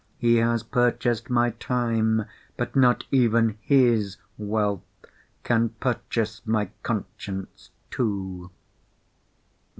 [0.17, 2.25] He has purchased my time,
[2.57, 4.81] but not even his wealth
[5.43, 8.49] can purchase my conscience too.